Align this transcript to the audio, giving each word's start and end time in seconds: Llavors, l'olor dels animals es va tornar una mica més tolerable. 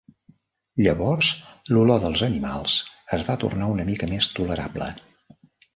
Llavors, 0.85 1.29
l'olor 1.77 2.01
dels 2.07 2.25
animals 2.31 2.79
es 3.19 3.29
va 3.31 3.39
tornar 3.45 3.73
una 3.79 3.89
mica 3.93 4.15
més 4.17 4.35
tolerable. 4.41 4.95